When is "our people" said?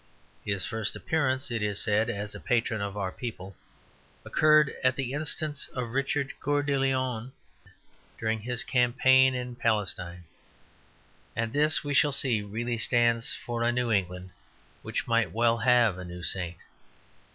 2.97-3.55